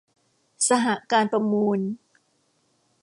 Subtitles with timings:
[0.67, 1.79] สหการประมูล